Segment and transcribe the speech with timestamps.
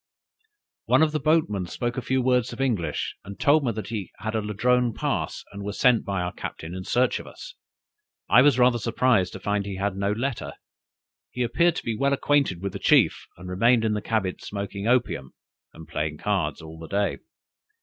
[0.85, 4.33] "One of the boatmen spoke a few words of English, and told me he had
[4.33, 7.53] a Ladrone pass, and was sent by our captain in search of us;
[8.27, 10.53] I was rather surprised to find he had no letter.
[11.29, 14.87] He appeared to be well acquainted with the chief, and remained in his cabin smoking
[14.87, 15.35] opium,
[15.71, 17.19] and playing cards all the day.